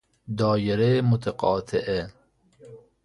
دایره 0.37 1.01
متقاطعه 1.01 2.09